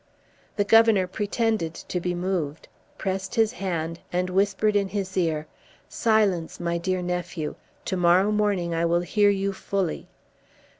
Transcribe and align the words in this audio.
The 0.55 0.63
Governor 0.63 1.05
pretended 1.05 1.75
to 1.75 1.99
be 1.99 2.15
moved, 2.15 2.67
pressed 2.97 3.35
his 3.35 3.51
hand, 3.51 3.99
and 4.11 4.31
whispered 4.31 4.75
in 4.75 4.87
his 4.87 5.15
ear, 5.15 5.45
"Silence! 5.87 6.59
my 6.59 6.79
dear 6.79 7.03
nephew; 7.03 7.53
to 7.85 7.97
morrow 7.97 8.31
morning 8.31 8.73
I 8.73 8.83
will 8.83 9.01
hear 9.01 9.29
you 9.29 9.53
fully." 9.53 10.07